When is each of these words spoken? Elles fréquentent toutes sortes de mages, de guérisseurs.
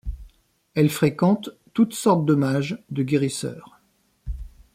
Elles 0.73 0.89
fréquentent 0.89 1.51
toutes 1.75 1.93
sortes 1.93 2.25
de 2.25 2.33
mages, 2.33 2.83
de 2.89 3.03
guérisseurs. 3.03 3.79